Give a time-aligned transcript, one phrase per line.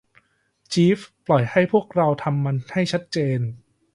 [0.73, 3.39] จีฟ ปล่อยให้พวกเราทำมันให้ชัดเจน